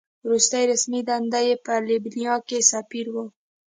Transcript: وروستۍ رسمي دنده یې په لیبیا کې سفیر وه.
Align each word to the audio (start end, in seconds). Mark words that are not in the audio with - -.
وروستۍ 0.25 0.63
رسمي 0.71 0.99
دنده 1.09 1.39
یې 1.47 1.55
په 1.65 1.73
لیبیا 1.87 2.35
کې 2.47 2.59
سفیر 2.71 3.07
وه. 3.13 3.25